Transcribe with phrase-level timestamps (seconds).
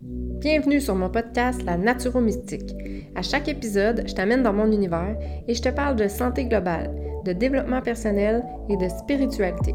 [0.00, 2.72] Bienvenue sur mon podcast La Naturo-Mystique.
[3.16, 5.16] À chaque épisode, je t'amène dans mon univers
[5.48, 9.74] et je te parle de santé globale, de développement personnel et de spiritualité.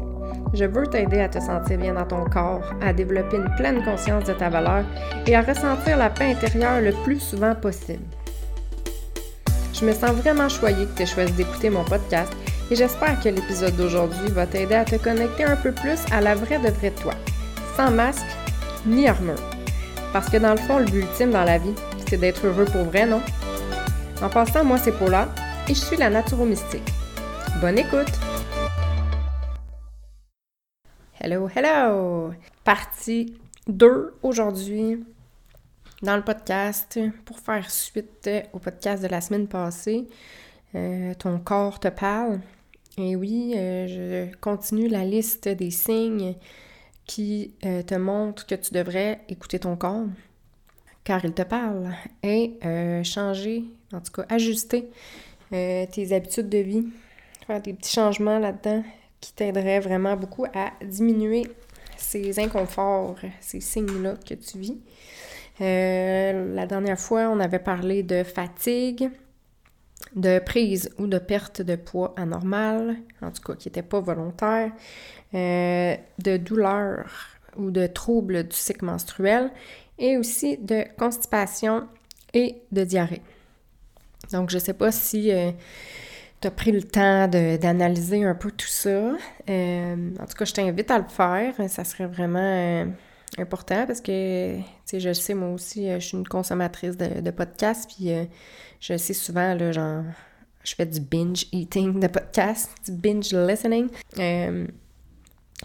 [0.54, 4.24] Je veux t'aider à te sentir bien dans ton corps, à développer une pleine conscience
[4.24, 4.86] de ta valeur
[5.26, 8.02] et à ressentir la paix intérieure le plus souvent possible.
[9.74, 12.32] Je me sens vraiment choyée que tu aies choisi d'écouter mon podcast
[12.70, 16.34] et j'espère que l'épisode d'aujourd'hui va t'aider à te connecter un peu plus à la
[16.34, 17.12] vraie de vraie toi,
[17.76, 18.24] sans masque
[18.86, 19.53] ni armure.
[20.14, 21.74] Parce que dans le fond, le but ultime dans la vie,
[22.08, 23.20] c'est d'être heureux pour vrai, non?
[24.22, 25.28] En passant, moi, c'est Paula
[25.68, 26.88] et je suis la Naturo-Mystique.
[27.60, 28.12] Bonne écoute!
[31.18, 32.32] Hello, hello!
[32.62, 33.34] Partie
[33.66, 35.04] 2 aujourd'hui
[36.00, 40.06] dans le podcast pour faire suite au podcast de la semaine passée.
[40.76, 42.38] Euh, ton corps te parle.
[42.98, 46.36] Et oui, euh, je continue la liste des signes
[47.06, 50.06] qui euh, te montrent que tu devrais écouter ton corps,
[51.04, 54.90] car il te parle, et euh, changer, en tout cas ajuster
[55.50, 56.84] tes habitudes de vie,
[57.46, 58.82] faire des petits changements là-dedans
[59.20, 61.46] qui t'aideraient vraiment beaucoup à diminuer
[61.96, 64.80] ces inconforts, ces signes-là que tu vis.
[65.60, 69.10] la dernière fois, on avait parlé de fatigue,
[70.14, 74.72] de prise ou de perte de poids anormal, en tout cas qui n'était pas volontaire,
[75.34, 77.10] euh, de douleur
[77.56, 79.50] ou de troubles du cycle menstruel
[79.98, 81.88] et aussi de constipation
[82.32, 83.22] et de diarrhée.
[84.32, 85.50] Donc, je ne sais pas si euh,
[86.40, 89.12] tu as pris le temps d'analyser un peu tout ça.
[89.48, 91.54] Euh, en tout cas, je t'invite à le faire.
[91.68, 92.86] Ça serait vraiment
[93.38, 97.30] important parce que, tu sais, je le sais, moi aussi, je suis une consommatrice de,
[97.30, 98.10] podcasts, puis
[98.80, 100.04] je sais souvent, là, genre,
[100.64, 103.88] je fais du binge eating de podcast, du binge listening.
[104.18, 104.66] Euh,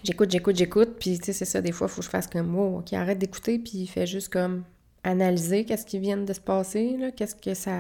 [0.04, 2.28] j'écoute, j'écoute, j'écoute, puis tu sais, c'est ça, des fois, il faut que je fasse
[2.28, 4.64] comme, wow, ok, arrête d'écouter, puis il fait juste comme
[5.04, 7.72] analyser qu'est-ce qui vient de se passer, là, qu'est-ce que ça,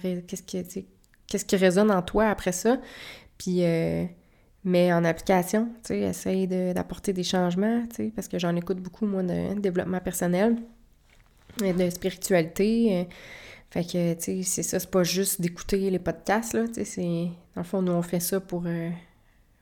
[0.00, 0.86] qu'est-ce qui,
[1.26, 2.78] qu'est-ce qui résonne en toi après ça,
[3.36, 4.04] puis euh,
[4.64, 8.78] mais en application, tu sais, essaye d'apporter des changements, tu sais, parce que j'en écoute
[8.78, 10.56] beaucoup, moi, de développement personnel,
[11.64, 13.04] et de spiritualité, euh,
[13.70, 16.84] fait que, tu sais, c'est ça, c'est pas juste d'écouter les podcasts, là, tu sais,
[16.84, 17.28] c'est...
[17.54, 18.90] Dans le fond, nous, on fait ça pour, euh,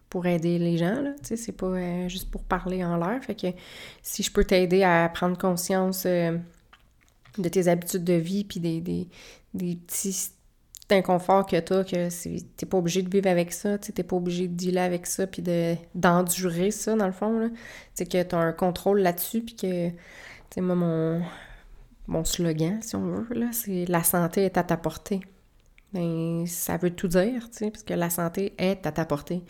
[0.09, 3.23] pour aider les gens, là, tu sais, c'est pas euh, juste pour parler en l'air.
[3.25, 3.49] Fait que
[4.03, 6.39] si je peux t'aider à prendre conscience euh,
[7.39, 9.09] de tes habitudes de vie puis des, des,
[9.55, 10.31] petits
[10.91, 12.09] inconforts que t'as, que
[12.57, 15.43] t'es pas obligé de vivre avec ça, t'es pas obligé de dealer avec ça puis
[15.43, 17.49] de, d'endurer ça, dans le fond, là.
[17.49, 17.57] Tu
[17.95, 19.89] sais, que t'as un contrôle là-dessus puis que...
[19.89, 19.97] Tu
[20.55, 21.23] sais, moi, mon,
[22.07, 25.21] mon slogan, si on veut, là, c'est la santé est à ta portée.
[25.93, 29.43] Ben, ça veut tout dire, tu parce que la santé est à ta portée.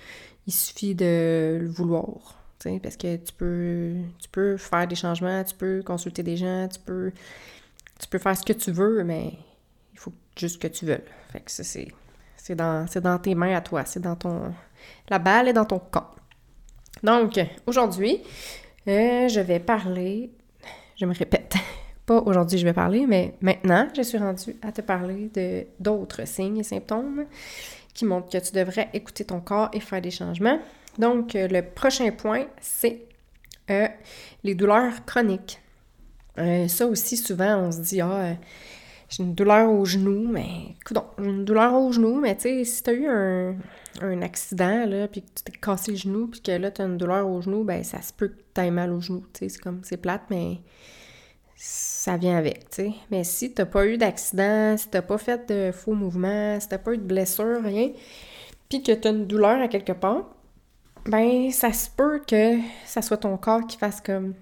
[0.47, 2.37] Il suffit de le vouloir,
[2.83, 6.79] parce que tu peux, tu peux faire des changements, tu peux consulter des gens, tu
[6.81, 7.13] peux,
[7.99, 9.33] tu peux faire ce que tu veux, mais
[9.97, 11.01] il faut juste que tu veux.
[11.33, 11.89] Fait que ça, c'est,
[12.37, 14.53] c'est dans, c'est dans tes mains à toi, c'est dans ton,
[15.09, 16.11] la balle est dans ton camp.
[17.03, 18.21] Donc, aujourd'hui,
[18.89, 20.31] euh, je vais parler,
[20.97, 21.55] je me répète,
[22.07, 26.27] pas aujourd'hui je vais parler, mais maintenant, je suis rendue à te parler de d'autres
[26.27, 27.25] signes et symptômes
[27.95, 30.61] qui montrent que tu devrais écouter ton corps et faire des changements.
[30.99, 33.01] Donc, euh, le prochain point, c'est
[33.71, 33.89] euh,
[34.45, 35.59] les douleurs chroniques.
[36.69, 38.35] Ça aussi, souvent, on se dit, ah,
[39.09, 42.65] j'ai une douleur au genou, mais écoute, j'ai une douleur au genou, mais tu sais,
[42.65, 43.57] si tu as eu un,
[44.01, 46.87] un, accident, là, puis que tu t'es cassé le genou, puis que là, tu as
[46.87, 49.41] une douleur au genou, ben ça se peut que tu aies mal au genou, tu
[49.41, 50.61] sais, c'est comme, c'est plate, mais
[51.57, 52.93] ça vient avec, tu sais.
[53.11, 56.79] Mais si t'as pas eu d'accident, si t'as pas fait de faux mouvements, si t'as
[56.79, 57.91] pas eu de blessure, rien,
[58.69, 60.25] puis que t'as une douleur à quelque part,
[61.07, 64.35] ben ça se peut que ça soit ton corps qui fasse comme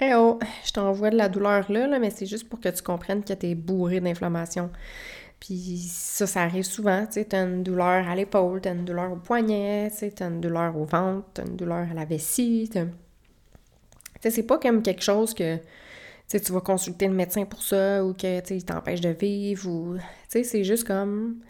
[0.00, 2.82] Eh oh, je t'envoie de la douleur là, là mais c'est juste pour que tu
[2.82, 4.70] comprennes que t'es bourré d'inflammation.
[5.40, 9.12] Puis ça, ça arrive souvent, tu sais, t'as une douleur à l'épaule, t'as une douleur
[9.12, 12.80] au poignet, tu t'as une douleur au ventre, t'as une douleur à la vessie, Tu
[14.20, 15.58] sais, c'est pas comme quelque chose que
[16.28, 19.96] tu vas consulter le médecin pour ça ou que il t'empêche de vivre ou
[20.28, 21.40] c'est juste comme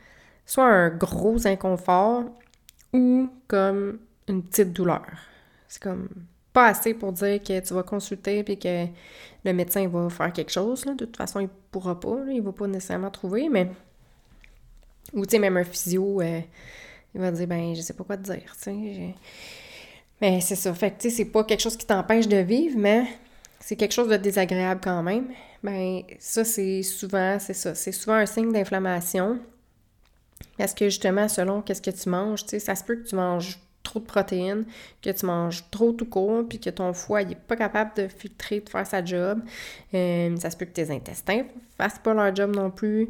[0.46, 2.24] soit un gros inconfort
[2.92, 5.06] ou comme une petite douleur.
[5.68, 6.08] C'est comme
[6.52, 8.86] pas assez pour dire que tu vas consulter puis que
[9.44, 10.84] le médecin va faire quelque chose.
[10.84, 10.92] Là.
[10.94, 13.70] De toute façon, il pourra pas, il va pas nécessairement trouver, mais.
[15.14, 16.40] Ou tu sais, même un physio, euh,
[17.14, 18.54] il va dire ben je sais pas quoi te dire.
[20.20, 20.74] Mais c'est ça.
[20.74, 23.06] Fait que tu sais, c'est pas quelque chose qui t'empêche de vivre, mais
[23.60, 25.28] c'est quelque chose de désagréable quand même,
[25.62, 29.38] ben ça, c'est souvent, c'est ça, c'est souvent un signe d'inflammation.
[30.56, 33.58] Parce que justement, selon qu'est-ce que tu manges, tu ça se peut que tu manges
[33.82, 34.64] trop de protéines,
[35.02, 38.60] que tu manges trop tout court, puis que ton foie n'est pas capable de filtrer,
[38.60, 39.40] de faire sa job.
[39.94, 41.44] Euh, ça se peut que tes intestins
[41.76, 43.08] fassent pas leur job non plus.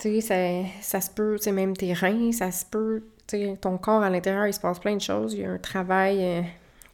[0.00, 3.36] Tu sais, ça, ça se peut, tu sais, même tes reins, ça se peut, tu
[3.36, 5.34] sais, ton corps à l'intérieur, il se passe plein de choses.
[5.34, 6.42] Il y a un travail euh,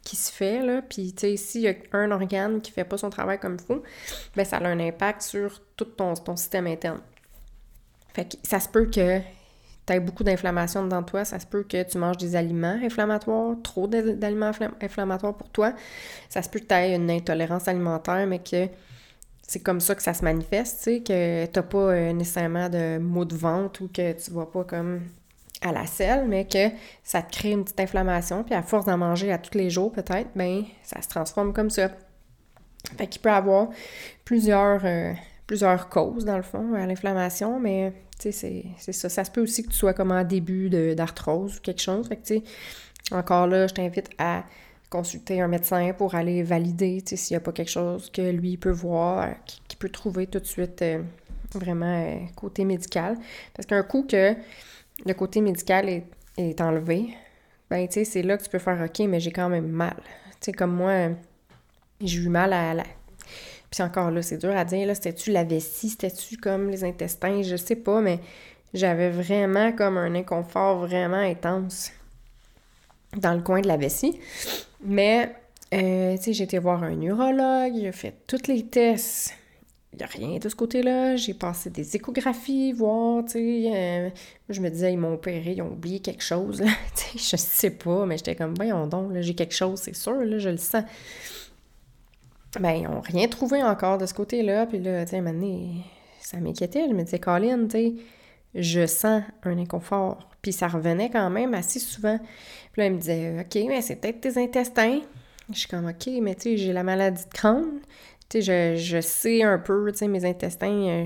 [0.03, 0.81] qui se fait, là.
[0.81, 3.65] Puis, tu sais, s'il y a un organe qui fait pas son travail comme il
[3.65, 3.83] faut,
[4.35, 7.01] ben ça a un impact sur tout ton, ton système interne.
[8.13, 9.21] Fait que ça se peut que
[9.89, 13.55] tu as beaucoup d'inflammation dans toi, ça se peut que tu manges des aliments inflammatoires,
[13.63, 14.51] trop d'aliments
[14.81, 15.73] inflammatoires pour toi.
[16.29, 18.67] Ça se peut que tu aies une intolérance alimentaire, mais que
[19.41, 22.69] c'est comme ça que ça se manifeste, tu sais, que tu n'as pas euh, nécessairement
[22.69, 25.01] de maux de ventre ou que tu vas pas comme
[25.61, 26.69] à la selle, mais que
[27.03, 29.91] ça te crée une petite inflammation, puis à force d'en manger à tous les jours,
[29.91, 31.89] peut-être, ben ça se transforme comme ça.
[32.95, 33.69] Fait qu'il peut avoir
[34.23, 35.13] plusieurs, euh,
[35.47, 39.09] plusieurs causes, dans le fond, à l'inflammation, mais tu sais, c'est ça.
[39.09, 42.07] Ça se peut aussi que tu sois comme en début d'arthrose ou quelque chose.
[42.07, 42.43] Fait que, tu
[43.11, 44.43] encore là, je t'invite à
[44.89, 48.71] consulter un médecin pour aller valider, s'il n'y a pas quelque chose que lui peut
[48.71, 51.01] voir, qu'il peut trouver tout de suite euh,
[51.53, 53.17] vraiment euh, côté médical.
[53.53, 54.35] Parce qu'un coup que
[55.05, 56.05] le côté médical est,
[56.37, 57.09] est enlevé,
[57.69, 59.97] ben, tu sais, c'est là que tu peux faire OK, mais j'ai quand même mal.
[59.97, 61.09] Tu sais, comme moi,
[62.01, 62.83] j'ai eu mal à la
[63.71, 67.41] puis encore là, c'est dur à dire, là, c'était-tu la vessie, c'était-tu comme les intestins,
[67.43, 68.19] je sais pas, mais
[68.73, 71.91] j'avais vraiment comme un inconfort vraiment intense
[73.17, 74.19] dans le coin de la vessie.
[74.83, 75.35] Mais,
[75.73, 79.35] euh, tu sais, j'ai été voir un neurologue, il a fait tous les tests.
[79.93, 81.15] Il n'y a rien de ce côté-là.
[81.15, 83.71] J'ai passé des échographies, voir, tu sais.
[83.73, 84.09] Euh,
[84.47, 86.67] je me disais, ils m'ont opéré, ils ont oublié quelque chose, là.
[86.95, 89.95] tu sais, je sais pas, mais j'étais comme, voyons donc, là, j'ai quelque chose, c'est
[89.95, 90.83] sûr, là, je le sens
[92.57, 94.65] ben, ils n'ont rien trouvé encore de ce côté-là.
[94.65, 95.23] Puis là, tu sais,
[96.19, 96.87] ça m'inquiétait.
[96.87, 97.93] Je me disais, Colin, tu sais,
[98.55, 100.29] je sens un inconfort.
[100.41, 102.17] Puis ça revenait quand même assez souvent.
[102.71, 105.01] Puis là, il me disait, OK, mais c'est peut-être tes intestins.
[105.51, 107.65] Je suis comme, OK, mais tu sais, j'ai la maladie de Crohn.
[108.29, 110.67] Tu sais, je, sais un peu, tu sais, mes intestins.
[110.67, 111.05] Euh,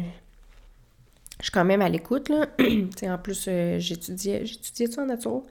[1.40, 2.48] je suis quand même à l'écoute, là.
[2.57, 4.45] tu sais, en plus, euh, j'étudiais.
[4.45, 5.44] J'étudiais ça en nature?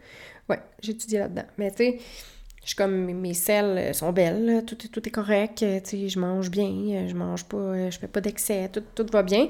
[0.48, 1.44] Ouais, j'étudiais là-dedans.
[1.58, 1.98] Mais tu sais,
[2.62, 7.14] je suis comme mes selles sont belles, tout, tout est correct, je mange bien, je
[7.14, 9.48] mange pas, je fais pas d'excès, tout, tout va bien.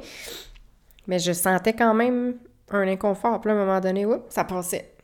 [1.06, 2.36] Mais je sentais quand même
[2.70, 3.40] un inconfort.
[3.40, 4.94] Puis à un moment donné, ça passait.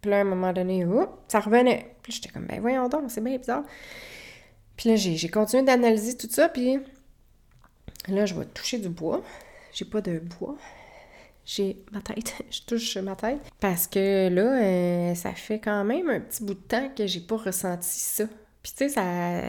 [0.00, 0.86] Puis là, à un moment donné,
[1.28, 1.94] ça revenait.
[2.02, 3.62] Puis j'étais comme, ben voyons donc, c'est bien bizarre.
[4.76, 6.78] Puis là, j'ai continué d'analyser tout ça, puis
[8.08, 9.22] là, je vais toucher du bois.
[9.72, 10.56] J'ai pas de bois
[11.44, 13.40] j'ai ma tête, je touche ma tête.
[13.60, 17.20] Parce que là, euh, ça fait quand même un petit bout de temps que j'ai
[17.20, 18.24] pas ressenti ça.
[18.62, 19.42] Puis tu sais, ça,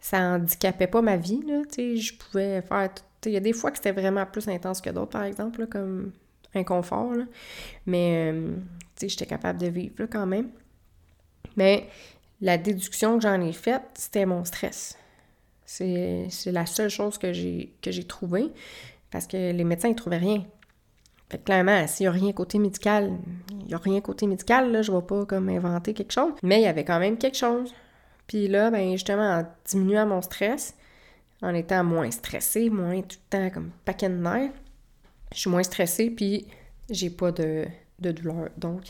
[0.00, 1.62] ça handicapait pas ma vie, là.
[1.72, 2.90] Tu sais, je pouvais faire...
[3.26, 6.12] Il y a des fois que c'était vraiment plus intense que d'autres, par exemple, comme
[6.54, 7.24] inconfort, là.
[7.86, 8.54] Mais, euh,
[8.96, 10.50] tu sais, j'étais capable de vivre, là, quand même.
[11.56, 11.88] Mais
[12.42, 14.98] la déduction que j'en ai faite, c'était mon stress.
[15.64, 18.52] C'est la seule chose que j'ai trouvée.
[19.14, 20.44] Parce que les médecins, ils trouvaient rien.
[21.30, 23.12] Fait que clairement, s'il n'y a rien côté médical,
[23.50, 26.32] il n'y a rien côté médical, là, je ne vais pas comme inventer quelque chose.
[26.42, 27.74] Mais il y avait quand même quelque chose.
[28.26, 30.74] Puis là, ben justement, en diminuant mon stress,
[31.42, 34.52] en étant moins stressée, moins tout le temps comme paquet de nerfs,
[35.32, 36.46] je suis moins stressée, puis
[36.88, 37.66] j'ai pas de,
[37.98, 38.48] douleur.
[38.56, 38.82] Donc,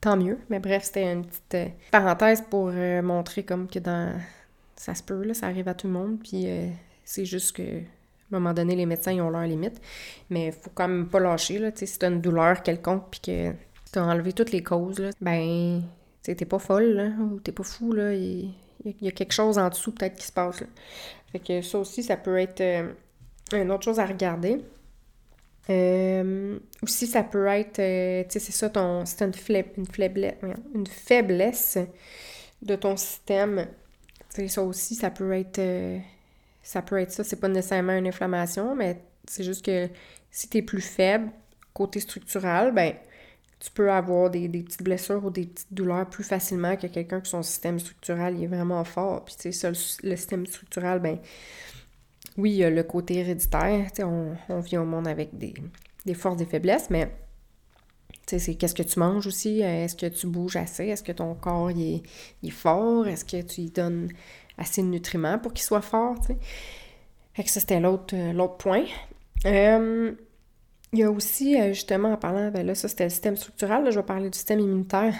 [0.00, 0.38] tant mieux.
[0.48, 4.18] Mais bref, c'était une petite euh, parenthèse pour euh, montrer comme que dans...
[4.76, 6.68] Ça se peut, là, ça arrive à tout le monde, puis euh,
[7.04, 7.80] c'est juste que
[8.32, 9.80] à un moment donné, les médecins, ils ont leurs limites.
[10.30, 11.70] Mais il faut quand même pas lâcher, là.
[11.74, 13.52] si t'as une douleur quelconque puis que
[13.92, 15.82] t'as enlevé toutes les causes, là, ben,
[16.22, 18.12] t'es pas folle, là, ou t'es pas fou, là.
[18.14, 18.52] Il,
[19.00, 20.66] y a quelque chose en dessous, peut-être, qui se passe, là.
[21.32, 22.92] Fait que ça aussi, ça peut être euh,
[23.52, 24.60] une autre chose à regarder.
[25.70, 29.32] Euh, aussi, ça peut être, euh, tu sais, c'est ça, ton, c'est une,
[29.76, 30.34] une, faiblesse,
[30.74, 31.78] une faiblesse
[32.62, 33.66] de ton système.
[34.28, 35.60] Ça aussi, ça peut être
[36.64, 39.88] ça peut être ça, c'est pas nécessairement une inflammation, mais c'est juste que
[40.30, 41.30] si tu es plus faible,
[41.74, 42.94] côté structural, ben
[43.60, 47.30] tu peux avoir des, petites blessures ou des petites douleurs plus facilement que quelqu'un qui
[47.30, 49.24] son système structural est vraiment fort.
[49.24, 49.68] Puis tu sais, ça,
[50.02, 51.18] le, système structural, ben
[52.36, 55.54] oui, il y a le côté héréditaire, tu sais, on, vient au monde avec des,
[56.14, 57.06] forces, des faiblesses, mais
[58.26, 61.12] tu sais, c'est qu'est-ce que tu manges aussi, est-ce que tu bouges assez, est-ce que
[61.12, 62.02] ton corps est,
[62.42, 64.10] est fort, est-ce que tu lui donnes
[64.58, 66.38] assez de nutriments pour qu'il soit fort, tu sais.
[67.34, 68.84] Fait que ça, c'était l'autre, euh, l'autre point.
[69.44, 70.12] Euh,
[70.92, 73.84] il y a aussi, euh, justement, en parlant, ben là, ça, c'était le système structural,
[73.84, 75.14] là, je vais parler du système immunitaire.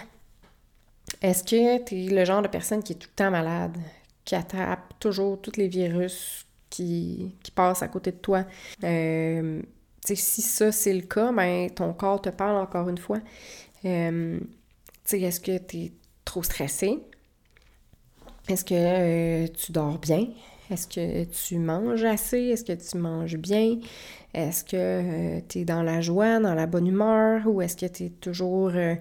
[1.21, 3.77] Est-ce que tu es le genre de personne qui est tout le temps malade,
[4.25, 8.45] qui attrape toujours tous les virus qui, qui passent à côté de toi?
[10.05, 13.19] Si ça, c'est le cas, ben, ton corps te parle encore une fois.
[13.83, 15.93] Est-ce que tu es
[16.25, 17.03] trop stressé?
[18.49, 20.29] Est-ce que euh, tu dors bien?
[20.71, 22.39] Est-ce que tu manges assez?
[22.39, 23.79] Est-ce que tu manges bien?
[24.35, 27.47] Est-ce que euh, tu es dans la joie, dans la bonne humeur?
[27.47, 28.97] Ou est-ce que tu es toujours euh,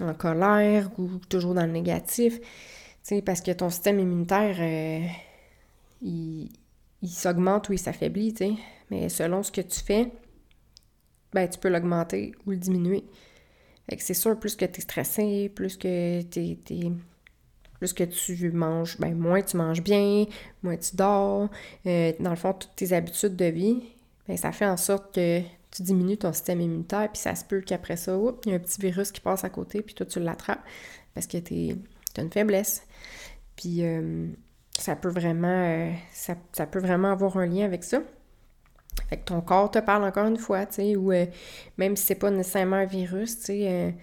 [0.00, 2.40] en colère ou toujours dans le négatif?
[3.26, 4.56] parce que ton système immunitaire,
[6.02, 6.48] il,
[7.02, 8.34] il s'augmente ou il s'affaiblit.
[8.90, 10.08] Mais selon ce que tu fais,
[11.32, 13.04] ben, tu peux l'augmenter ou le diminuer.
[13.98, 16.56] C'est sûr, plus que tu es stressé, plus que tu
[17.82, 20.26] plus que tu manges, ben moins tu manges bien,
[20.62, 21.48] moins tu dors.
[21.84, 23.82] Euh, dans le fond, toutes tes habitudes de vie,
[24.28, 25.40] ben, ça fait en sorte que
[25.72, 28.60] tu diminues ton système immunitaire, puis ça se peut qu'après ça, il y a un
[28.60, 30.62] petit virus qui passe à côté, puis toi, tu l'attrapes
[31.12, 31.76] parce que tu
[32.16, 32.86] as une faiblesse.
[33.56, 34.28] Puis euh,
[34.78, 38.00] ça peut vraiment euh, ça, peut vraiment avoir un lien avec ça.
[39.10, 41.10] Fait que ton corps te parle encore une fois, tu sais, ou
[41.78, 43.94] même si c'est pas nécessairement un virus, tu sais,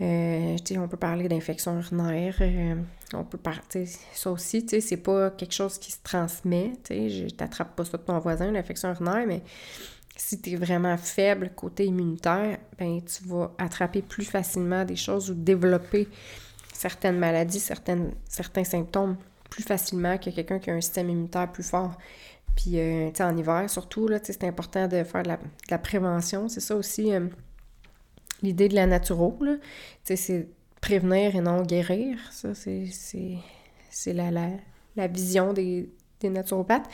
[0.00, 2.34] on peut parler d'infection urinaire,
[3.14, 6.94] on peut parler, ça aussi, tu sais, c'est pas quelque chose qui se transmet, tu
[6.94, 9.42] sais, je t'attrape pas ça de ton voisin, l'infection urinaire, mais
[10.16, 15.30] si tu es vraiment faible côté immunitaire, ben tu vas attraper plus facilement des choses
[15.30, 16.08] ou développer
[16.72, 19.16] certaines maladies, certains symptômes
[19.48, 21.98] plus facilement que quelqu'un qui a un système immunitaire plus fort.
[22.56, 25.30] Puis, euh, tu sais, en hiver, surtout, là, c'est important de faire de
[25.70, 26.48] la, prévention.
[26.48, 27.10] C'est ça aussi
[28.42, 29.56] l'idée de la naturo, là,
[30.04, 30.48] c'est
[30.80, 32.18] prévenir et non guérir.
[32.30, 34.48] Ça, c'est la, la,
[34.96, 36.88] la, vision des, des naturopathes.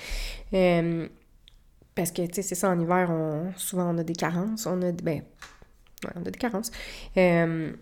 [0.53, 1.09] Euh,
[1.95, 4.67] parce que, tu sais, c'est ça, en hiver, on, souvent, on a des carences.
[4.67, 5.23] On a, ben,
[6.15, 6.71] on a des carences.
[7.17, 7.73] Euh,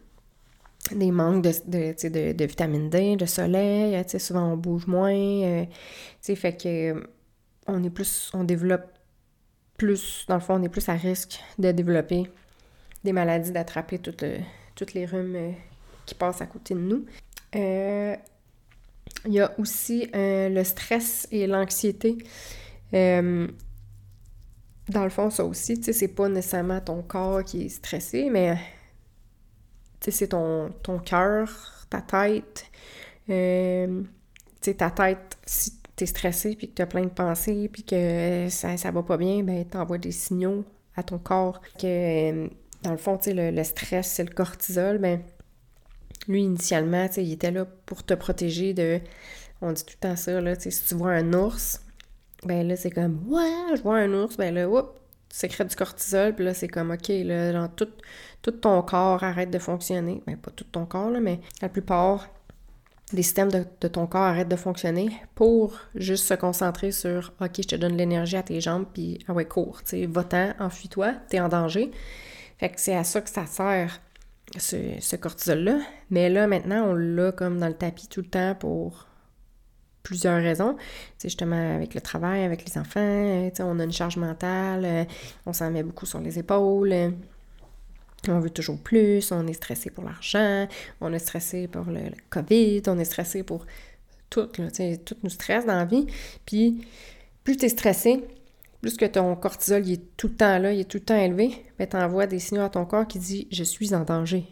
[0.93, 5.15] des manques de, de, de, vitamine D, de soleil, tu sais, souvent on bouge moins,
[5.15, 5.73] euh, tu
[6.21, 7.09] sais, fait que
[7.67, 8.93] on est plus, on développe
[9.79, 12.31] plus, dans le fond, on est plus à risque de développer
[13.03, 14.25] des maladies, d'attraper toutes,
[14.75, 15.53] toutes les rhumes euh,
[16.07, 17.05] qui passent à côté de nous.
[17.57, 18.17] Euh,
[19.27, 22.19] il y a aussi euh, le stress et l'anxiété.
[22.93, 23.49] dans
[25.03, 28.57] le fond, ça aussi, tu sais, c'est pas nécessairement ton corps qui est stressé, mais
[30.01, 32.67] tu sais, c'est ton, ton cœur, ta tête.
[33.27, 33.33] tu
[34.61, 38.77] sais, ta tête, si t'es stressé puis que t'as plein de pensées puis que ça,
[38.77, 40.65] ça va pas bien, ben t'envoies des signaux
[40.97, 42.49] à ton corps que
[42.83, 45.21] dans le fond, le, le stress, c'est le cortisol, mais
[46.29, 49.01] lui, initialement, il était là pour te protéger de.
[49.61, 51.81] On dit tout le temps ça, là, si tu vois un ours,
[52.45, 54.91] ben là, c'est comme Ouais, je vois un ours, ben là, oups,
[55.29, 57.89] tu sécrètes du cortisol, puis là, c'est comme OK, là, genre, tout,
[58.43, 60.23] tout ton corps arrête de fonctionner.
[60.27, 62.29] Ben, pas tout ton corps, là, mais la plupart
[63.13, 67.63] des systèmes de, ton corps arrêtent de fonctionner pour juste se concentrer sur OK, je
[67.69, 71.41] te donne l'énergie à tes jambes, puis ah ouais, cours, tu sais, va-t'en, enfuis-toi, t'es
[71.41, 71.91] en danger.
[72.59, 74.01] Fait que c'est à ça que ça sert,
[74.61, 75.79] ce, cortisol-là.
[76.11, 79.07] Mais là, maintenant, on l'a comme dans le tapis tout le temps pour
[80.03, 80.77] plusieurs raisons.
[81.19, 85.05] C'est justement avec le travail, avec les enfants, on a une charge mentale, euh,
[85.47, 86.93] on s'en met beaucoup sur les épaules.
[86.93, 87.11] Euh,
[88.29, 90.67] on veut toujours plus, on est stressé pour l'argent,
[91.01, 93.67] on est stressé pour le, COVID, on est stressé pour
[94.31, 94.69] tout, là,
[95.05, 96.07] tout nous stresse dans la vie.
[96.47, 96.87] Puis,
[97.43, 98.25] plus tu es stressé,
[98.85, 101.17] plus que ton cortisol il est tout le temps là, il est tout le temps
[101.17, 104.45] élevé, ben t'envoies des signaux à ton corps qui dit je suis en danger.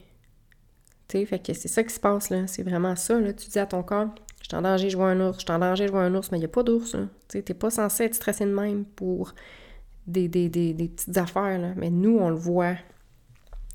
[1.07, 3.67] Tu fait que c'est ça qui se passe là, c'est vraiment ça tu dis à
[3.67, 4.09] ton corps
[4.41, 6.15] je suis en danger, je vois un ours, je suis en danger, je vois un
[6.15, 6.97] ours, mais il n'y a pas d'ours.
[7.29, 9.35] Tu t'es pas censé être stressé de même pour
[10.07, 12.77] des, petites affaires mais nous on le voit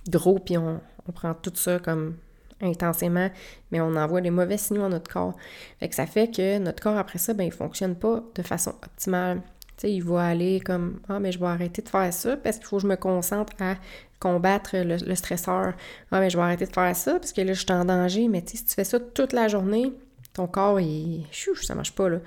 [0.10, 0.82] gros puis on,
[1.14, 2.16] prend tout ça comme
[2.62, 3.30] intensément,
[3.72, 5.36] mais on envoie des mauvais signaux à notre corps.
[5.80, 8.72] Fait que ça fait que notre corps, après ça, ben, il fonctionne pas de façon
[8.72, 9.44] optimale.
[9.84, 12.78] Il va aller comme Ah, mais je vais arrêter de faire ça parce qu'il faut
[12.78, 13.76] que je me concentre à
[14.20, 15.74] combattre le, stresseur.
[16.12, 18.28] Ah, mais je vais arrêter de faire ça parce que là, je suis en danger.
[18.28, 19.94] Mais tu sais, si tu fais ça toute la journée,
[20.34, 21.26] ton corps, il.
[21.32, 22.20] Chou, ça marche pas, là.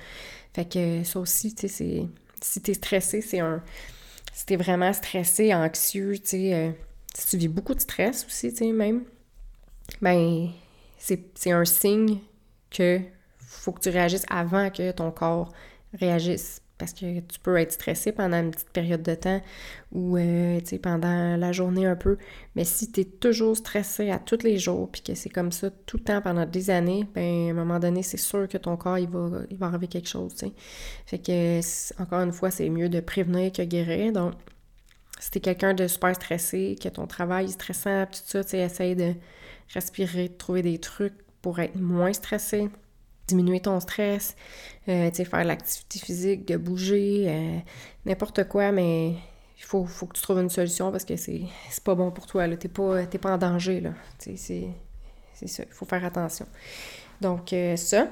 [0.55, 2.07] Fait que ça aussi, tu sais, c'est.
[2.41, 3.63] Si t'es stressé, c'est un.
[4.33, 6.71] Si t'es vraiment stressé, anxieux, tu sais, euh,
[7.15, 9.03] si tu vis beaucoup de stress aussi, tu sais, même,
[10.01, 10.49] ben,
[10.99, 12.19] c'est un signe
[12.71, 13.01] que
[13.39, 15.53] faut que tu réagisses avant que ton corps
[15.99, 19.41] réagisse parce que tu peux être stressé pendant une petite période de temps
[19.93, 22.17] ou euh, pendant la journée un peu.
[22.57, 25.71] Mais si tu es toujours stressé à tous les jours puis que c'est comme ça
[25.87, 28.77] tout le temps pendant des années, ben à un moment donné, c'est sûr que ton
[28.77, 30.35] corps il va, il va arriver quelque chose.
[31.07, 31.61] Fait que
[32.03, 34.13] encore une fois, c'est mieux de prévenir que guérir.
[34.13, 34.33] Donc,
[35.21, 38.97] si t'es quelqu'un de super stressé, que ton travail est stressant, tout ça, tu essaye
[38.97, 39.13] de
[39.75, 42.71] respirer, de trouver des trucs pour être moins stressé
[43.31, 44.37] diminuer ton stress,
[44.89, 47.59] euh, faire l'activité physique, de bouger, euh,
[48.07, 51.43] n'importe quoi, mais il faut, faut, que tu trouves une solution parce que c'est
[51.85, 52.49] pas bon pour toi.
[52.49, 53.83] Tu n'es pas, pas en danger.
[54.19, 56.47] C'est ça, il faut faire attention.
[57.21, 58.09] Donc, euh, ça.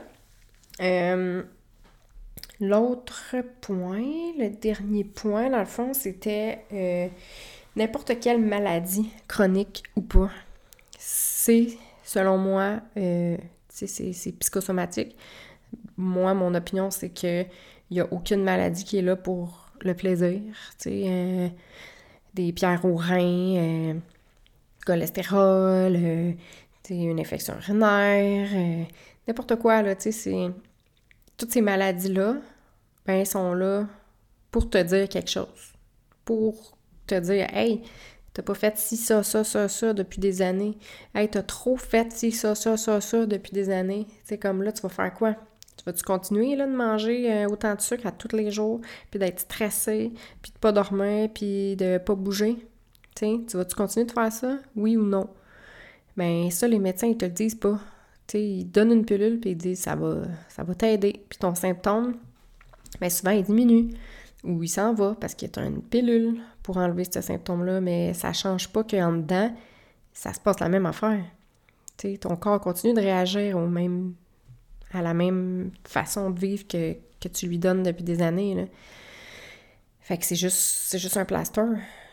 [2.60, 7.10] L'autre point, le dernier point, dans le fond, c'était
[7.76, 10.30] n'importe quelle maladie, chronique ou pas.
[10.98, 12.80] C'est, selon moi,
[13.86, 15.16] c'est psychosomatique.
[15.96, 17.42] Moi, mon opinion, c'est que
[17.90, 20.40] il n'y a aucune maladie qui est là pour le plaisir.
[20.76, 21.52] Sais,
[22.34, 24.00] des pierres aux reins,
[24.84, 25.96] cholestérol,
[26.90, 28.86] une infection urinaire,
[29.26, 32.36] n'importe quoi, là, Toutes ces maladies-là,
[33.06, 33.86] ben, sont là
[34.50, 35.72] pour te dire quelque chose.
[36.24, 37.82] Pour te dire, hey,
[38.38, 40.78] t'as pas fait ci, ça, ça, ça, ça depuis des années.
[41.12, 44.06] Hey, t'as trop fait ci, ça, ça, ça, ça depuis des années.
[44.28, 45.34] Tu comme là, tu vas faire quoi?
[45.76, 48.80] Tu vas-tu continuer là, de manger euh, autant de sucre à tous les jours,
[49.10, 52.56] puis d'être stressé, puis de pas dormir, puis de pas bouger?
[53.16, 54.60] tu vas-tu continuer de faire ça?
[54.76, 55.28] Oui ou non?
[56.16, 57.80] Ben ça, les médecins, ils te le disent pas
[58.34, 61.24] ils donnent une pilule puis ils disent ça va, ça va t'aider.
[61.28, 62.16] Puis ton symptôme,
[63.00, 63.90] bien souvent, il diminue
[64.44, 68.14] ou il s'en va parce qu'il y a une pilule pour enlever ce symptôme-là, mais
[68.14, 69.54] ça change pas qu'en dedans,
[70.12, 71.22] ça se passe la même affaire.
[72.20, 74.14] ton corps continue de réagir au même,
[74.92, 76.96] à la même façon de vivre que,
[77.32, 78.68] tu lui donnes depuis des années.
[80.00, 81.66] Fait que c'est juste, un plaster.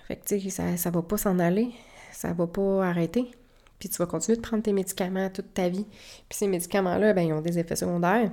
[0.08, 1.72] Fait que, ça, ça va pas s'en aller.
[2.12, 3.32] Ça va pas arrêter.
[3.79, 5.86] Puis tu vas continuer de prendre tes médicaments toute ta vie.
[6.29, 8.32] Puis ces médicaments-là, ben, ils ont des effets secondaires.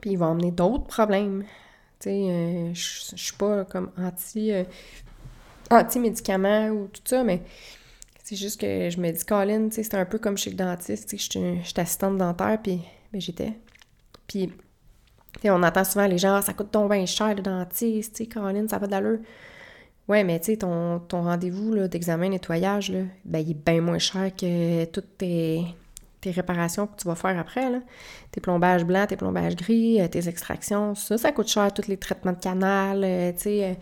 [0.00, 1.44] Puis ils vont amener d'autres problèmes.
[1.98, 4.64] Tu sais, euh, je suis pas comme anti, euh,
[5.70, 7.42] anti-médicaments ou tout ça, mais
[8.22, 11.10] c'est juste que je me dis, Colin, c'est un peu comme chez le dentiste.
[11.16, 12.80] Je suis assistante dentaire, puis
[13.12, 13.52] ben, j'étais.
[14.26, 14.52] Puis,
[15.44, 18.66] on entend souvent les gens, ah, ça coûte ton bien cher le dentiste, tu Colin,
[18.68, 19.20] ça va d'allure.
[20.08, 23.98] Ouais, mais tu sais, ton, ton rendez-vous d'examen nettoyage, là, ben, il est bien moins
[23.98, 25.64] cher que toutes tes,
[26.24, 27.70] réparations que tu vas faire après.
[27.70, 27.80] Là.
[28.30, 31.96] Tes plombages blancs, tes plombages gris, euh, tes extractions, ça, ça coûte cher, tous les
[31.96, 33.64] traitements de canal, euh, tu sais.
[33.64, 33.74] Euh.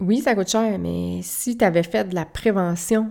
[0.00, 3.10] Oui, ça coûte cher, mais si tu avais fait de la prévention,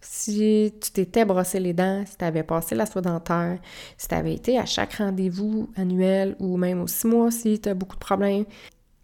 [0.00, 3.58] si tu t'étais brossé les dents, si tu avais passé la soie dentaire,
[3.96, 7.68] si tu avais été à chaque rendez-vous annuel ou même aux six mois si tu
[7.68, 8.44] as beaucoup de problèmes,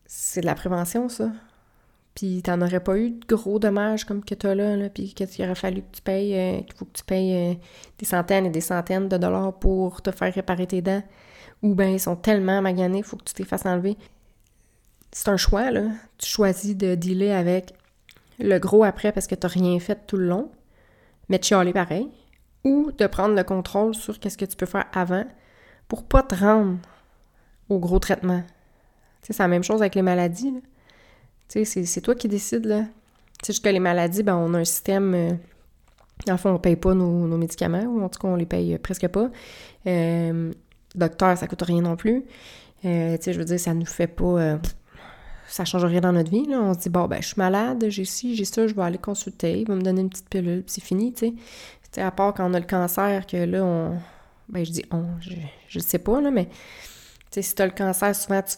[0.06, 1.30] c'est de la prévention, ça
[2.14, 5.44] puis t'en aurais pas eu de gros dommages comme que t'as là, là puis qu'il
[5.44, 7.54] aurait fallu que tu payes, euh, qu'il faut que tu payes euh,
[7.98, 11.02] des centaines et des centaines de dollars pour te faire réparer tes dents,
[11.62, 13.96] ou bien ils sont tellement maganés, il faut que tu t'es fasses enlever.
[15.12, 15.84] C'est un choix, là.
[16.18, 17.74] Tu choisis de dealer avec
[18.38, 20.50] le gros après parce que t'as rien fait tout le long,
[21.28, 22.08] mais de chialer pareil,
[22.64, 25.24] ou de prendre le contrôle sur qu'est-ce que tu peux faire avant
[25.88, 26.78] pour pas te rendre
[27.68, 28.42] au gros traitement.
[29.22, 30.60] c'est la même chose avec les maladies, là
[31.50, 32.84] c'est toi qui décides, là.
[33.42, 35.14] C'est que les maladies, ben, on a un système...
[35.14, 35.32] Euh,
[36.28, 39.08] en fond, on paye pas nos, médicaments, ou en tout cas, on les paye presque
[39.08, 39.30] pas.
[39.86, 40.52] Euh,
[40.94, 42.24] docteur, ça coûte rien non plus.
[42.84, 44.24] Euh, tu sais, je veux dire, ça nous fait pas...
[44.24, 44.58] Euh,
[45.48, 46.60] ça change rien dans notre vie, là.
[46.60, 48.98] On se dit, bon, ben, je suis malade, j'ai ci, j'ai ça, je vais aller
[48.98, 51.34] consulter, il va me donner une petite pilule, puis c'est fini, tu
[51.92, 52.02] sais.
[52.02, 53.98] à part quand on a le cancer, que là, on...
[54.48, 55.32] Ben, je dis on, je,
[55.68, 56.46] je sais pas, là, mais...
[56.46, 58.56] Tu sais, si t'as le cancer, souvent, tu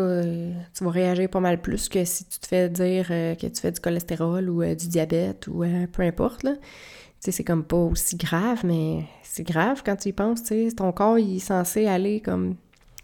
[0.00, 3.60] tu vas réagir pas mal plus que si tu te fais dire euh, que tu
[3.60, 6.54] fais du cholestérol ou euh, du diabète ou euh, peu importe, là.
[6.54, 10.68] Tu sais, c'est comme pas aussi grave, mais c'est grave quand tu y penses, tu
[10.68, 10.76] sais.
[10.76, 12.56] Ton corps, il est censé aller comme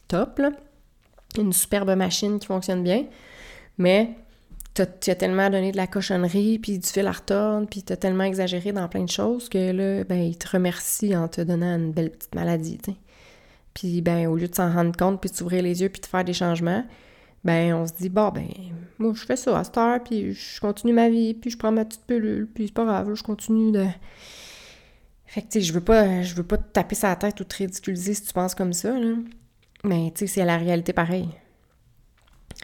[0.08, 0.50] top, là.
[1.38, 3.06] Une superbe machine qui fonctionne bien,
[3.78, 4.16] mais
[4.74, 8.24] tu as tellement donné de la cochonnerie, puis du fil à retordre, puis t'as tellement
[8.24, 11.92] exagéré dans plein de choses que là, ben, il te remercie en te donnant une
[11.92, 12.78] belle petite maladie.
[13.74, 16.06] Puis, ben, au lieu de s'en rendre compte, puis de s'ouvrir les yeux, puis de
[16.06, 16.84] faire des changements,
[17.44, 18.48] ben, on se dit, bon, ben,
[18.98, 21.72] moi, je fais ça à cette heure, puis je continue ma vie, puis je prends
[21.72, 23.86] ma petite pilule, puis c'est pas grave, je continue de.
[25.26, 27.44] Fait que, tu sais, je veux pas, je veux pas te taper sa tête ou
[27.44, 29.14] te ridiculiser si tu penses comme ça, là.
[29.84, 31.28] Mais, tu sais, c'est la réalité pareil.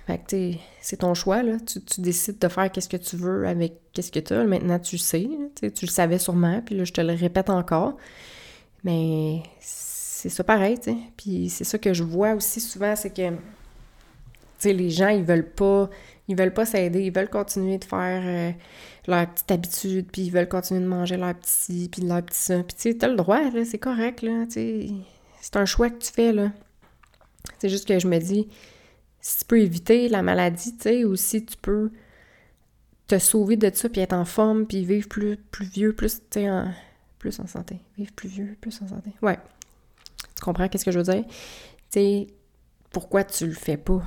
[0.07, 1.57] Fait que, tu c'est ton choix, là.
[1.61, 4.45] Tu, décides de faire qu'est-ce que tu veux avec qu'est-ce que tu as.
[4.45, 5.29] Maintenant, tu sais,
[5.61, 7.97] tu le savais sûrement, puis là, je te le répète encore.
[8.85, 9.43] Mais
[10.29, 10.97] c'est ça pareil, tu sais.
[11.17, 13.37] Puis c'est ça que je vois aussi souvent, c'est que, tu
[14.59, 15.89] sais, les gens, ils veulent pas,
[16.29, 18.53] ils veulent pas s'aider, ils veulent continuer de faire euh,
[19.07, 22.57] leur petite habitude, puis ils veulent continuer de manger leur petit puis leur petit ça.
[22.63, 24.89] Puis tu sais, t'as le droit, là, c'est correct, là, tu sais.
[25.41, 26.51] C'est un choix que tu fais, là.
[27.59, 28.49] C'est juste que je me dis,
[29.21, 31.91] si tu peux éviter la maladie, tu sais, ou si tu peux
[33.07, 36.41] te sauver de ça, puis être en forme, puis vivre plus, plus vieux, plus, tu
[36.41, 36.49] sais,
[37.19, 37.79] plus en santé.
[37.97, 39.11] Vivre plus vieux, plus en santé.
[39.23, 39.39] Ouais.
[40.37, 41.25] Tu comprends qu'est-ce que je veux dire?
[41.27, 41.33] Tu
[41.91, 42.27] sais,
[42.93, 44.03] pourquoi tu le fais pas?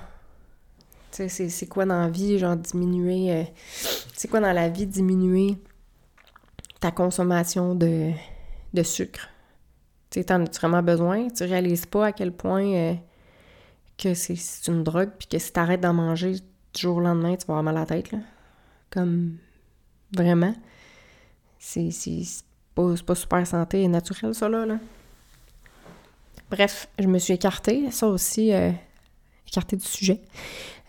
[1.11, 3.33] Tu sais, c'est quoi dans la vie, genre diminuer...
[3.33, 3.43] Euh,
[4.13, 5.57] c'est quoi dans la vie diminuer
[6.79, 8.11] ta consommation de,
[8.73, 9.27] de sucre?
[10.11, 11.27] Tu en as vraiment besoin?
[11.29, 12.93] Tu réalises pas à quel point euh,
[13.97, 14.35] que c'est
[14.67, 17.57] une drogue, puis que si tu arrêtes d'en manger du jour au lendemain, tu vas
[17.57, 18.19] avoir mal à la tête, là.
[18.91, 19.37] Comme
[20.15, 20.55] vraiment.
[21.57, 21.89] C'est
[22.75, 24.65] pas, pas super santé et naturel, ça, là.
[24.65, 24.79] là.
[26.49, 27.91] Bref, je me suis écartée.
[27.91, 28.71] Ça aussi, euh,
[29.47, 30.21] écartée du sujet.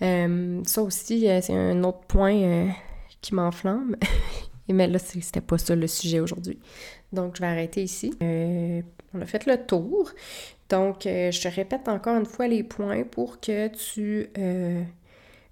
[0.01, 2.73] Euh, ça aussi, euh, c'est un autre point
[3.20, 3.96] qui m'enflamme.
[4.68, 6.59] Mais là, c'était pas ça le sujet aujourd'hui.
[7.12, 8.14] Donc, je vais arrêter ici.
[8.20, 10.12] on a fait le tour.
[10.68, 14.31] Donc, je te répète encore une fois les points pour que tu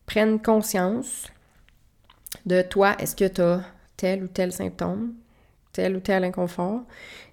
[0.07, 1.27] prennes conscience
[2.47, 2.95] de toi.
[3.01, 3.63] Est-ce que tu as
[3.97, 5.15] tel ou tel symptôme,
[5.73, 6.83] tel ou tel inconfort?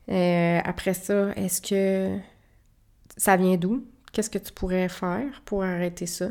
[0.08, 2.20] après ça, est-ce que
[3.18, 3.86] ça vient d'où?
[4.12, 6.30] Qu'est-ce que tu pourrais faire pour arrêter ça?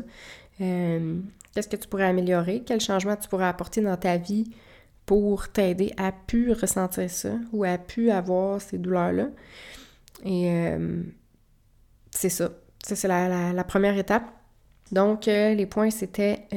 [0.61, 1.19] Euh,
[1.53, 2.63] qu'est-ce que tu pourrais améliorer?
[2.65, 4.51] Quel changement tu pourrais apporter dans ta vie
[5.05, 9.27] pour t'aider à plus ressentir ça ou à plus avoir ces douleurs-là?
[10.23, 11.03] Et euh,
[12.11, 12.49] c'est ça.
[12.83, 14.31] Ça, c'est la, première étape.
[14.91, 16.47] Donc, euh, les points, c'était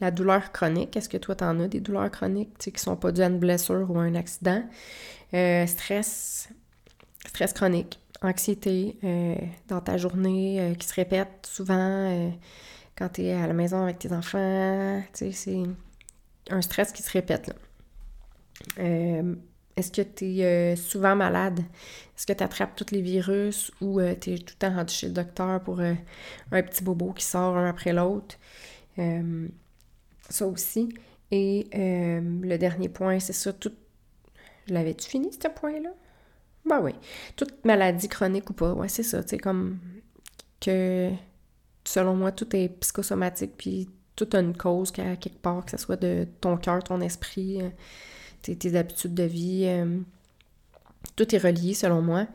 [0.00, 0.96] la douleur chronique.
[0.96, 3.26] Est-ce que toi, tu en as des douleurs chroniques qui ne sont pas dues à
[3.26, 4.62] une blessure ou à un accident?
[5.66, 6.48] stress,
[7.26, 9.36] stress chronique anxiété euh,
[9.68, 12.30] dans ta journée euh, qui se répète souvent euh,
[12.96, 15.02] quand tu es à la maison avec tes enfants.
[15.12, 15.62] Tu sais, c'est
[16.50, 17.52] un stress qui se répète.
[18.76, 21.60] Est-ce que tu es souvent malade?
[22.16, 25.08] Est-ce que tu attrapes tous les virus ou tu es tout le temps rendu chez
[25.08, 25.96] le docteur pour un
[26.62, 28.36] petit bobo qui sort un après l'autre?
[28.96, 30.94] ça aussi.
[31.32, 33.72] Et le dernier point, c'est ça, tout.
[34.68, 35.90] L'avais-tu fini, ce point-là?
[36.66, 36.92] Ben oui.
[37.36, 39.22] Toute maladie chronique ou pas, ouais, c'est ça.
[39.26, 39.78] C'est comme
[40.60, 41.10] que,
[41.84, 45.96] selon moi, tout est psychosomatique, puis tout a une cause quelque part, que ce soit
[45.96, 47.68] de ton cœur, ton esprit, euh,
[48.42, 49.64] tes, habitudes de vie.
[49.66, 50.00] Euh,
[51.16, 52.26] tout est relié, selon moi.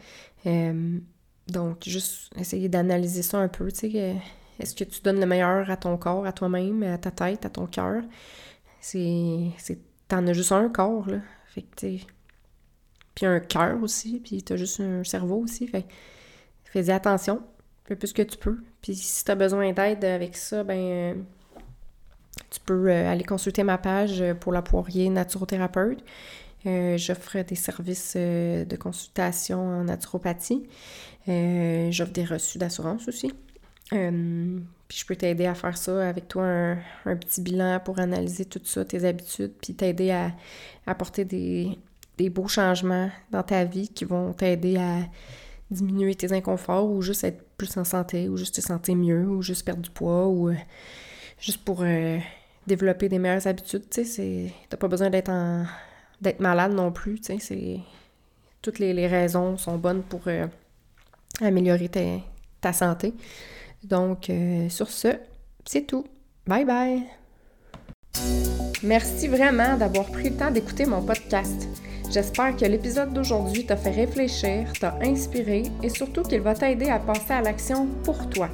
[0.46, 1.00] Euh,
[1.48, 4.16] donc, juste essayer d'analyser ça un peu, tu sais.
[4.60, 7.50] Est-ce que tu donnes le meilleur à ton corps, à toi-même, à ta tête, à
[7.50, 8.04] ton cœur?
[8.82, 9.52] C'est.
[10.08, 11.20] T'en as juste un corps, là.
[11.48, 12.06] Fait que, tu
[13.20, 15.68] puis un cœur aussi, puis t'as juste un cerveau aussi.
[15.68, 15.86] Fait
[16.64, 17.42] fais attention,
[17.84, 18.60] fais plus que tu peux.
[18.82, 21.14] Puis si t'as besoin d'aide avec ça, ben euh,
[22.50, 26.02] tu peux euh, aller consulter ma page pour la poirier naturothérapeute.
[26.66, 30.70] Euh, J'offre des services de consultation en naturopathie.
[31.28, 33.34] J'offre des reçus d'assurance aussi.
[33.90, 38.62] puis je peux t'aider à faire ça avec toi, un, petit bilan pour analyser tout
[38.64, 40.32] ça, tes habitudes, puis t'aider à
[40.88, 41.78] apporter des,
[42.20, 44.98] des beaux changements dans ta vie qui vont t'aider à
[45.72, 49.42] diminuer tes inconforts ou juste être plus en santé ou juste te sentir mieux ou
[49.42, 50.56] juste perdre du poids ou euh,
[51.40, 52.18] juste pour euh,
[52.68, 55.32] développer des meilleures habitudes, tu sais, t'as pas besoin d'être
[56.40, 57.80] malade non plus, c'est
[58.62, 60.46] toutes les, raisons sont bonnes pour euh,
[61.40, 61.90] améliorer
[62.60, 63.14] ta, santé.
[63.84, 64.30] Donc
[64.68, 65.08] sur ce,
[65.66, 66.06] c'est tout.
[66.46, 67.04] Bye bye.
[68.84, 71.68] Merci vraiment d'avoir pris le temps d'écouter mon podcast.
[72.12, 76.98] J'espère que l'épisode d'aujourd'hui t'a fait réfléchir, t'a inspiré et surtout qu'il va t'aider à
[76.98, 78.50] passer à l'action pour toi.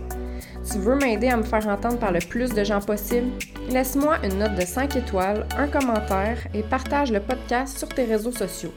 [0.69, 3.27] Tu veux m'aider à me faire entendre par le plus de gens possible?
[3.69, 8.31] Laisse-moi une note de 5 étoiles, un commentaire et partage le podcast sur tes réseaux
[8.31, 8.73] sociaux.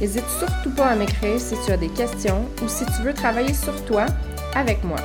[0.00, 3.54] N'hésite surtout pas à m'écrire si tu as des questions ou si tu veux travailler
[3.54, 4.06] sur toi
[4.56, 4.98] avec moi.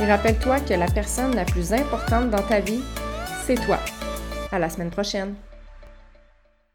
[0.00, 2.82] Et rappelle-toi que la personne la plus importante dans ta vie,
[3.46, 3.78] c'est toi.
[4.50, 5.34] À la semaine prochaine!